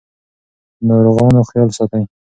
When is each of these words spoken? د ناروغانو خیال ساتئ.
د 0.77 0.79
ناروغانو 0.89 1.41
خیال 1.49 1.69
ساتئ. 1.77 2.03